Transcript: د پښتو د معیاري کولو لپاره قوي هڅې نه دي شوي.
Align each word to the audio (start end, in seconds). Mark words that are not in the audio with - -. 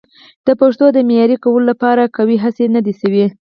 د 0.45 0.47
پښتو 0.59 0.85
د 0.91 0.97
معیاري 1.07 1.37
کولو 1.43 1.63
لپاره 1.71 2.11
قوي 2.17 2.37
هڅې 2.43 2.65
نه 2.75 2.81
دي 2.85 2.93
شوي. 3.01 3.25